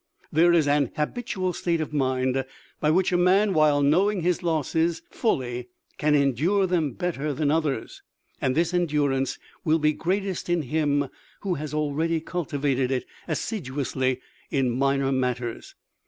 [0.31, 2.43] There is an habitual state of mind
[2.79, 5.67] by which a man while knowing his losses fully
[5.99, 8.01] can endure them better than others,
[8.41, 11.07] and this endurance will be greatest in him
[11.41, 14.19] who has already cultivated it assiduously
[14.49, 15.75] in minor matters.